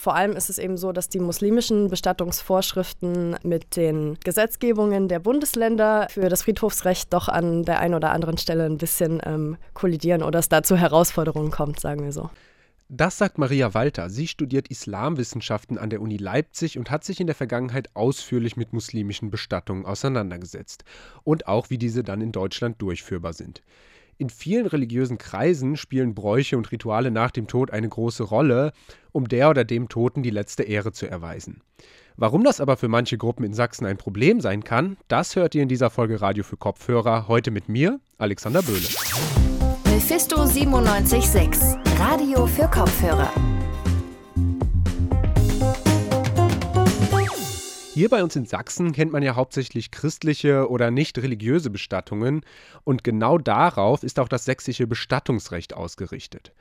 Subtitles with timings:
[0.00, 6.06] Vor allem ist es eben so, dass die muslimischen Bestattungsvorschriften mit den Gesetzgebungen der Bundesländer
[6.08, 10.38] für das Friedhofsrecht doch an der einen oder anderen Stelle ein bisschen ähm, kollidieren oder
[10.38, 12.30] es da zu Herausforderungen kommt, sagen wir so.
[12.88, 14.08] Das sagt Maria Walter.
[14.08, 18.72] Sie studiert Islamwissenschaften an der Uni Leipzig und hat sich in der Vergangenheit ausführlich mit
[18.72, 20.82] muslimischen Bestattungen auseinandergesetzt
[21.24, 23.62] und auch wie diese dann in Deutschland durchführbar sind.
[24.20, 28.72] In vielen religiösen Kreisen spielen Bräuche und Rituale nach dem Tod eine große Rolle,
[29.12, 31.62] um der oder dem Toten die letzte Ehre zu erweisen.
[32.18, 35.62] Warum das aber für manche Gruppen in Sachsen ein Problem sein kann, das hört ihr
[35.62, 38.88] in dieser Folge Radio für Kopfhörer heute mit mir, Alexander Böhle.
[39.86, 43.32] Mephisto 976, Radio für Kopfhörer.
[48.00, 52.40] Hier bei uns in Sachsen kennt man ja hauptsächlich christliche oder nicht religiöse Bestattungen
[52.82, 56.54] und genau darauf ist auch das sächsische Bestattungsrecht ausgerichtet.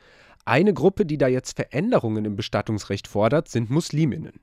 [0.44, 4.42] Eine Gruppe, die da jetzt Veränderungen im Bestattungsrecht fordert, sind Musliminnen.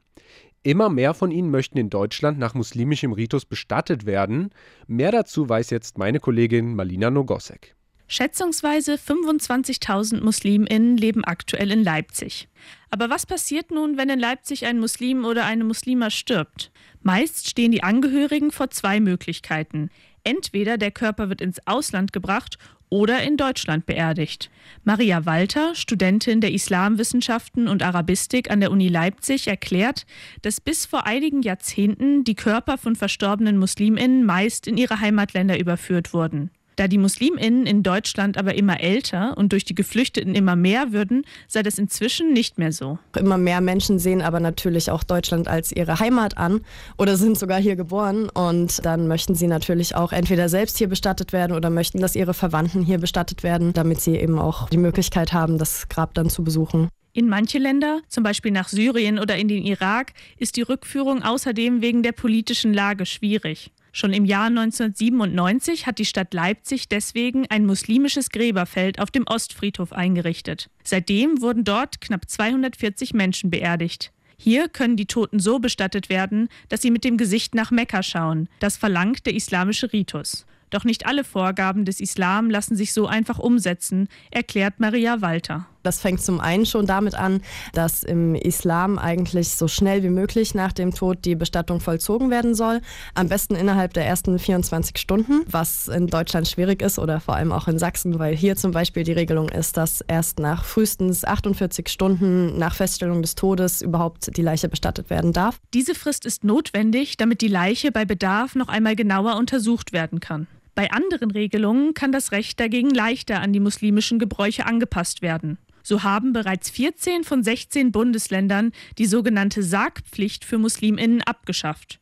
[0.63, 4.49] Immer mehr von ihnen möchten in Deutschland nach muslimischem Ritus bestattet werden.
[4.87, 7.77] Mehr dazu weiß jetzt meine Kollegin Malina Nogosek.
[8.09, 12.49] Schätzungsweise 25.000 Musliminnen leben aktuell in Leipzig.
[12.89, 16.71] Aber was passiert nun, wenn in Leipzig ein Muslim oder eine Muslima stirbt?
[17.07, 19.91] Meist stehen die Angehörigen vor zwei Möglichkeiten.
[20.25, 24.51] Entweder der Körper wird ins Ausland gebracht oder in Deutschland beerdigt.
[24.83, 30.05] Maria Walter, Studentin der Islamwissenschaften und Arabistik an der Uni Leipzig, erklärt,
[30.43, 36.13] dass bis vor einigen Jahrzehnten die Körper von verstorbenen Musliminnen meist in ihre Heimatländer überführt
[36.13, 36.51] wurden.
[36.77, 41.25] Da die Musliminnen in Deutschland aber immer älter und durch die Geflüchteten immer mehr würden,
[41.49, 42.99] sei das inzwischen nicht mehr so.
[43.19, 46.61] Immer mehr Menschen sehen aber natürlich auch Deutschland als ihre Heimat an
[46.99, 51.33] oder sind sogar hier geboren und dann möchten sie natürlich auch entweder selbst hier bestattet
[51.33, 55.33] werden oder möchten, dass ihre Verwandten hier bestattet werden, damit sie eben auch die Möglichkeit
[55.33, 56.91] haben, das Grab dann zu besuchen.
[57.15, 61.81] In manche Länder, zum Beispiel nach Syrien oder in den Irak, ist die Rückführung außerdem
[61.81, 63.73] wegen der politischen Lage schwierig.
[63.97, 69.95] Schon im Jahr 1997 hat die Stadt Leipzig deswegen ein muslimisches Gräberfeld auf dem Ostfriedhof
[69.95, 70.69] eingerichtet.
[70.85, 74.13] Seitdem wurden dort knapp 240 Menschen beerdigt.
[74.37, 78.51] Hier können die Toten so bestattet werden, dass sie mit dem Gesicht nach Mekka schauen.
[78.59, 80.45] Das verlangt der islamische Ritus.
[80.69, 85.69] Doch nicht alle Vorgaben des Islam lassen sich so einfach umsetzen, erklärt Maria Walter.
[85.87, 87.41] Das fängt zum einen schon damit an,
[87.73, 92.57] dass im Islam eigentlich so schnell wie möglich nach dem Tod die Bestattung vollzogen werden
[92.57, 92.81] soll.
[93.15, 97.53] Am besten innerhalb der ersten 24 Stunden, was in Deutschland schwierig ist oder vor allem
[97.53, 101.89] auch in Sachsen, weil hier zum Beispiel die Regelung ist, dass erst nach frühestens 48
[101.89, 105.61] Stunden nach Feststellung des Todes überhaupt die Leiche bestattet werden darf.
[105.73, 110.49] Diese Frist ist notwendig, damit die Leiche bei Bedarf noch einmal genauer untersucht werden kann.
[110.77, 115.57] Bei anderen Regelungen kann das Recht dagegen leichter an die muslimischen Gebräuche angepasst werden.
[115.87, 122.01] So haben bereits 14 von 16 Bundesländern die sogenannte Sargpflicht für Musliminnen abgeschafft.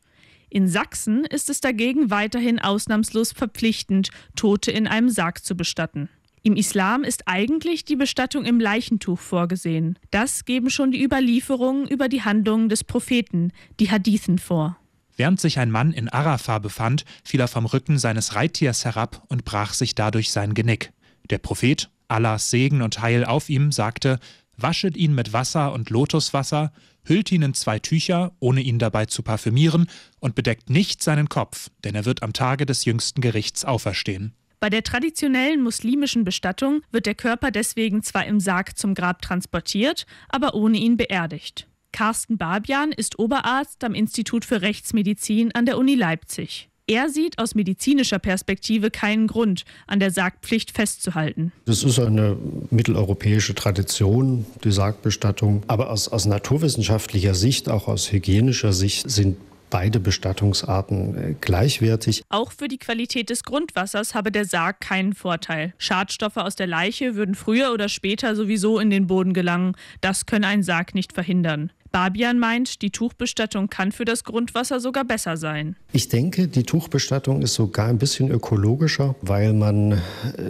[0.49, 6.09] In Sachsen ist es dagegen weiterhin ausnahmslos verpflichtend, Tote in einem Sarg zu bestatten.
[6.41, 9.99] Im Islam ist eigentlich die Bestattung im Leichentuch vorgesehen.
[10.09, 14.79] Das geben schon die Überlieferungen über die Handlungen des Propheten, die Hadithen, vor.
[15.15, 19.45] Während sich ein Mann in Arafah befand, fiel er vom Rücken seines Reittiers herab und
[19.45, 20.91] brach sich dadurch sein Genick.
[21.29, 24.19] Der Prophet, Allahs Segen und Heil auf ihm, sagte,
[24.57, 26.71] waschet ihn mit Wasser und Lotuswasser,
[27.03, 29.87] hüllt ihn in zwei Tücher, ohne ihn dabei zu parfümieren,
[30.19, 34.33] und bedeckt nicht seinen Kopf, denn er wird am Tage des jüngsten Gerichts auferstehen.
[34.59, 40.05] Bei der traditionellen muslimischen Bestattung wird der Körper deswegen zwar im Sarg zum Grab transportiert,
[40.29, 41.67] aber ohne ihn beerdigt.
[41.91, 46.69] Carsten Barbian ist Oberarzt am Institut für Rechtsmedizin an der Uni Leipzig.
[46.87, 51.51] Er sieht aus medizinischer Perspektive keinen Grund, an der Sargpflicht festzuhalten.
[51.65, 52.37] Das ist eine
[52.69, 55.63] mitteleuropäische Tradition, die Sargbestattung.
[55.65, 59.37] Aber aus, aus naturwissenschaftlicher Sicht, auch aus hygienischer Sicht, sind
[59.71, 62.23] beide Bestattungsarten äh, gleichwertig.
[62.29, 65.73] Auch für die Qualität des Grundwassers habe der Sarg keinen Vorteil.
[65.79, 69.75] Schadstoffe aus der Leiche würden früher oder später sowieso in den Boden gelangen.
[70.01, 71.71] Das könne ein Sarg nicht verhindern.
[71.95, 75.77] Babian meint, die Tuchbestattung kann für das Grundwasser sogar besser sein.
[75.93, 79.97] Ich denke, die Tuchbestattung ist sogar ein bisschen ökologischer, weil man äh,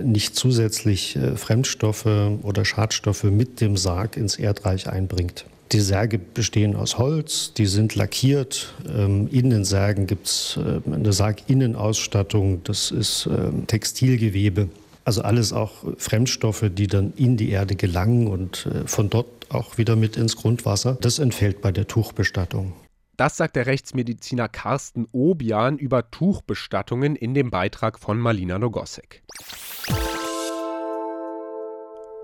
[0.03, 2.07] nicht zusätzlich äh, Fremdstoffe
[2.41, 5.45] oder Schadstoffe mit dem Sarg ins Erdreich einbringt.
[5.71, 8.73] Die Särge bestehen aus Holz, die sind lackiert.
[8.87, 14.69] Ähm, in den Särgen gibt es äh, eine Sarginnenausstattung, das ist ähm, Textilgewebe.
[15.03, 19.95] Also alles auch Fremdstoffe, die dann in die Erde gelangen und von dort auch wieder
[19.95, 20.97] mit ins Grundwasser.
[21.01, 22.73] Das entfällt bei der Tuchbestattung.
[23.17, 29.23] Das sagt der Rechtsmediziner Carsten Obian über Tuchbestattungen in dem Beitrag von Malina Nogosek.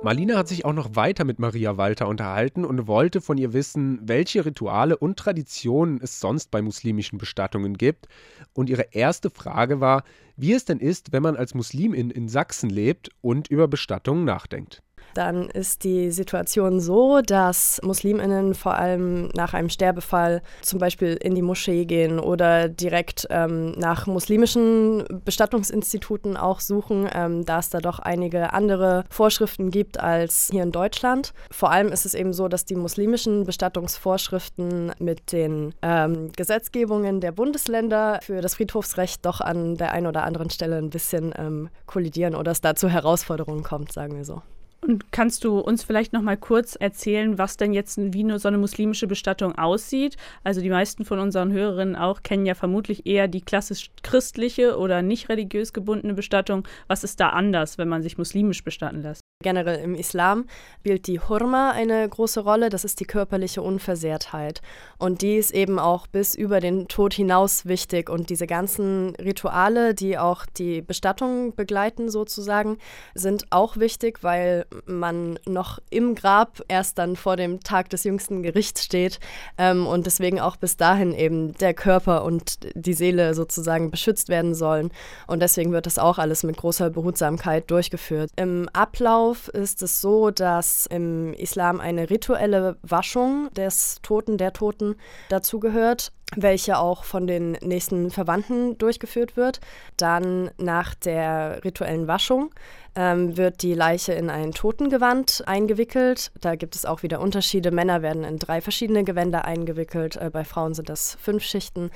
[0.03, 3.99] Marlina hat sich auch noch weiter mit Maria Walter unterhalten und wollte von ihr wissen,
[4.01, 8.07] welche Rituale und Traditionen es sonst bei muslimischen Bestattungen gibt.
[8.53, 10.03] Und ihre erste Frage war,
[10.35, 14.81] wie es denn ist, wenn man als Muslimin in Sachsen lebt und über Bestattungen nachdenkt
[15.13, 21.35] dann ist die Situation so, dass Musliminnen vor allem nach einem Sterbefall zum Beispiel in
[21.35, 27.79] die Moschee gehen oder direkt ähm, nach muslimischen Bestattungsinstituten auch suchen, ähm, da es da
[27.79, 31.33] doch einige andere Vorschriften gibt als hier in Deutschland.
[31.51, 37.31] Vor allem ist es eben so, dass die muslimischen Bestattungsvorschriften mit den ähm, Gesetzgebungen der
[37.31, 42.35] Bundesländer für das Friedhofsrecht doch an der einen oder anderen Stelle ein bisschen ähm, kollidieren
[42.35, 44.41] oder es da zu Herausforderungen kommt, sagen wir so.
[44.83, 48.47] Und kannst du uns vielleicht noch mal kurz erzählen, was denn jetzt wie nur so
[48.47, 50.17] eine muslimische Bestattung aussieht?
[50.43, 55.03] Also die meisten von unseren Hörerinnen auch kennen ja vermutlich eher die klassisch christliche oder
[55.03, 56.67] nicht religiös gebundene Bestattung.
[56.87, 59.20] Was ist da anders, wenn man sich muslimisch bestatten lässt?
[59.41, 60.45] Generell im Islam
[60.79, 64.61] spielt die Hurma eine große Rolle, das ist die körperliche Unversehrtheit.
[64.97, 68.09] Und die ist eben auch bis über den Tod hinaus wichtig.
[68.09, 72.77] Und diese ganzen Rituale, die auch die Bestattung begleiten sozusagen,
[73.13, 78.43] sind auch wichtig, weil man noch im Grab erst dann vor dem Tag des jüngsten
[78.43, 79.19] Gerichts steht
[79.57, 84.55] ähm, und deswegen auch bis dahin eben der Körper und die Seele sozusagen beschützt werden
[84.55, 84.91] sollen.
[85.27, 88.31] Und deswegen wird das auch alles mit großer Behutsamkeit durchgeführt.
[88.35, 94.51] Im Ablauf Ablauf ist es so, dass im Islam eine rituelle Waschung des Toten, der
[94.51, 94.95] Toten
[95.29, 99.59] dazugehört welche auch von den nächsten Verwandten durchgeführt wird.
[99.97, 102.51] Dann nach der rituellen Waschung
[102.95, 106.31] ähm, wird die Leiche in ein Totengewand eingewickelt.
[106.39, 107.71] Da gibt es auch wieder Unterschiede.
[107.71, 111.91] Männer werden in drei verschiedene Gewänder eingewickelt, äh, bei Frauen sind das fünf Schichten.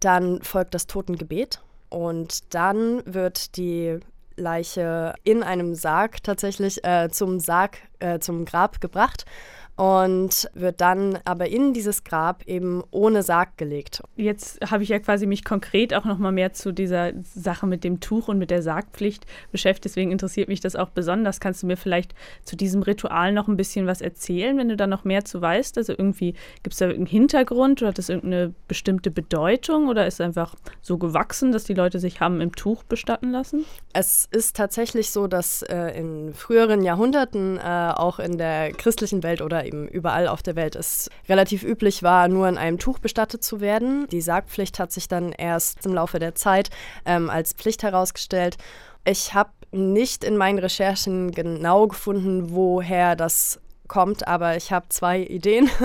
[0.00, 4.00] Dann folgt das Totengebet und dann wird die
[4.36, 9.24] Leiche in einem Sarg tatsächlich äh, zum Sarg, äh, zum Grab gebracht
[9.76, 14.02] und wird dann aber in dieses Grab eben ohne Sarg gelegt.
[14.16, 17.84] Jetzt habe ich ja quasi mich konkret auch noch mal mehr zu dieser Sache mit
[17.84, 19.84] dem Tuch und mit der Sargpflicht beschäftigt.
[19.84, 21.40] Deswegen interessiert mich das auch besonders.
[21.40, 24.86] Kannst du mir vielleicht zu diesem Ritual noch ein bisschen was erzählen, wenn du da
[24.86, 25.76] noch mehr zu weißt?
[25.76, 26.32] Also irgendwie
[26.62, 30.54] gibt es da irgendeinen Hintergrund oder hat das irgendeine bestimmte Bedeutung oder ist es einfach
[30.80, 33.66] so gewachsen, dass die Leute sich haben im Tuch bestatten lassen?
[33.92, 39.42] Es ist tatsächlich so, dass äh, in früheren Jahrhunderten äh, auch in der christlichen Welt
[39.42, 43.44] oder eben überall auf der Welt es relativ üblich war, nur in einem Tuch bestattet
[43.44, 44.06] zu werden.
[44.08, 46.70] Die Sargpflicht hat sich dann erst im Laufe der Zeit
[47.04, 48.56] ähm, als Pflicht herausgestellt.
[49.04, 55.20] Ich habe nicht in meinen Recherchen genau gefunden, woher das kommt, aber ich habe zwei
[55.20, 55.70] Ideen.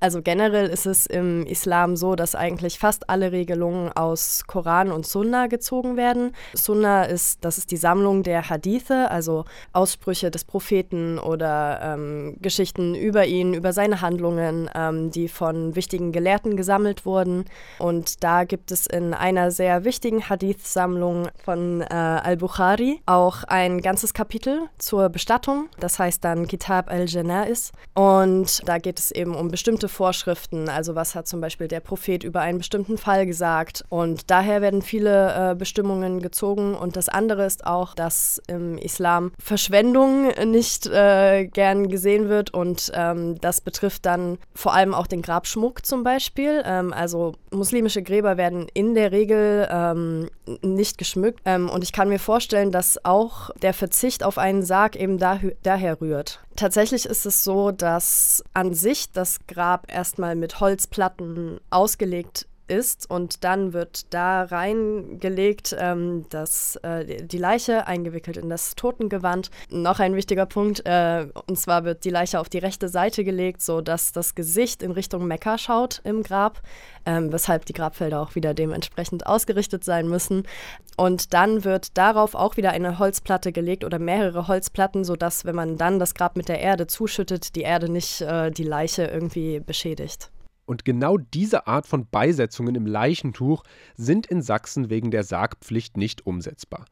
[0.00, 5.06] Also generell ist es im Islam so, dass eigentlich fast alle Regelungen aus Koran und
[5.06, 6.34] Sunna gezogen werden.
[6.54, 12.96] Sunna ist, das ist die Sammlung der Hadithe, also Aussprüche des Propheten oder ähm, Geschichten
[12.96, 17.44] über ihn, über seine Handlungen, ähm, die von wichtigen Gelehrten gesammelt wurden.
[17.78, 24.14] Und da gibt es in einer sehr wichtigen Hadith-Sammlung von äh, Al-Bukhari auch ein ganzes
[24.14, 25.68] Kapitel zur Bestattung.
[25.78, 26.90] Das heißt dann Kitab
[27.42, 27.72] al-Janah ist.
[27.94, 32.24] Und da geht es eben um bestimmte Vorschriften, also was hat zum Beispiel der Prophet
[32.24, 33.84] über einen bestimmten Fall gesagt.
[33.88, 36.74] Und daher werden viele äh, Bestimmungen gezogen.
[36.74, 42.54] Und das andere ist auch, dass im Islam Verschwendung nicht äh, gern gesehen wird.
[42.54, 46.62] Und ähm, das betrifft dann vor allem auch den Grabschmuck zum Beispiel.
[46.64, 50.28] Ähm, also muslimische Gräber werden in der Regel ähm,
[50.62, 51.40] nicht geschmückt.
[51.44, 56.00] Ähm, und ich kann mir vorstellen, dass auch der Verzicht auf einen Sarg eben daher
[56.00, 56.40] rührt.
[56.56, 63.44] Tatsächlich ist es so, dass an sich das Grab erstmal mit Holzplatten ausgelegt ist und
[63.44, 69.50] dann wird da reingelegt ähm, das, äh, die Leiche eingewickelt in das Totengewand.
[69.70, 73.62] Noch ein wichtiger Punkt, äh, und zwar wird die Leiche auf die rechte Seite gelegt,
[73.62, 76.62] sodass das Gesicht in Richtung Mekka schaut im Grab,
[77.04, 80.44] ähm, weshalb die Grabfelder auch wieder dementsprechend ausgerichtet sein müssen.
[80.96, 85.76] Und dann wird darauf auch wieder eine Holzplatte gelegt oder mehrere Holzplatten, sodass, wenn man
[85.76, 90.30] dann das Grab mit der Erde zuschüttet, die Erde nicht äh, die Leiche irgendwie beschädigt.
[90.72, 93.62] Und genau diese Art von Beisetzungen im Leichentuch
[93.94, 96.86] sind in Sachsen wegen der Sargpflicht nicht umsetzbar.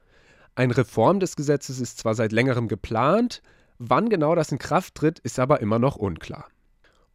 [0.54, 3.40] Eine Reform des Gesetzes ist zwar seit längerem geplant,
[3.78, 6.48] wann genau das in Kraft tritt, ist aber immer noch unklar.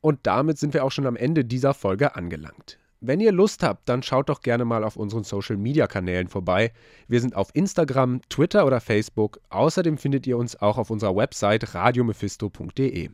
[0.02, 2.80] Und damit sind wir auch schon am Ende dieser Folge angelangt.
[3.00, 6.74] Wenn ihr Lust habt, dann schaut doch gerne mal auf unseren Social Media Kanälen vorbei.
[7.08, 9.40] Wir sind auf Instagram, Twitter oder Facebook.
[9.52, 13.12] Außerdem findet ihr uns auch auf unserer Website radiomephisto.de.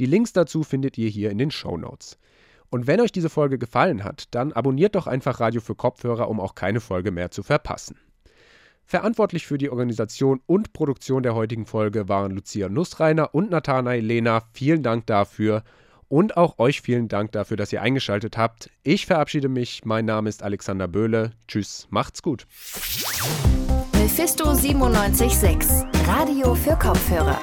[0.00, 2.18] Die Links dazu findet ihr hier in den Show Notes.
[2.70, 6.40] Und wenn euch diese Folge gefallen hat, dann abonniert doch einfach Radio für Kopfhörer, um
[6.40, 7.96] auch keine Folge mehr zu verpassen.
[8.84, 14.42] Verantwortlich für die Organisation und Produktion der heutigen Folge waren Lucia Nussreiner und Nathanael Lehner.
[14.52, 15.62] Vielen Dank dafür.
[16.08, 18.68] Und auch euch vielen Dank dafür, dass ihr eingeschaltet habt.
[18.82, 19.84] Ich verabschiede mich.
[19.84, 21.32] Mein Name ist Alexander Böhle.
[21.46, 22.48] Tschüss, macht's gut.
[23.92, 27.38] Mephisto 976, Radio für Kopfhörer.